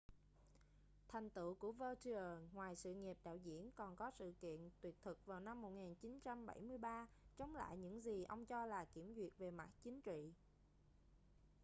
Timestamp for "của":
1.55-1.71